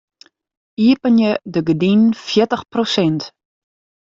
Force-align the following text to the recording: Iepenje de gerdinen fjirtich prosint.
Iepenje 0.87 1.31
de 1.55 1.59
gerdinen 1.67 2.09
fjirtich 2.25 2.63
prosint. 2.73 3.21